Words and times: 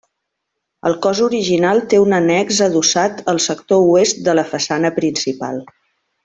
El 0.89 0.95
cos 1.05 1.19
original 1.25 1.83
té 1.93 1.99
un 2.05 2.17
annex 2.19 2.61
adossat 2.69 3.21
al 3.35 3.43
sector 3.49 3.87
oest 3.99 4.25
de 4.31 4.35
la 4.41 4.47
façana 4.55 4.93
principal. 5.01 5.63